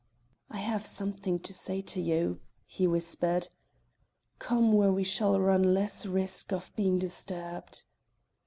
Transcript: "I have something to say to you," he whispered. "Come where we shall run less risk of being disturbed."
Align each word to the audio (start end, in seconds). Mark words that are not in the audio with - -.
"I 0.49 0.57
have 0.57 0.87
something 0.87 1.37
to 1.41 1.53
say 1.53 1.79
to 1.81 2.01
you," 2.01 2.39
he 2.65 2.87
whispered. 2.87 3.49
"Come 4.39 4.71
where 4.73 4.91
we 4.91 5.03
shall 5.03 5.39
run 5.39 5.75
less 5.75 6.07
risk 6.07 6.51
of 6.51 6.71
being 6.75 6.97
disturbed." 6.97 7.83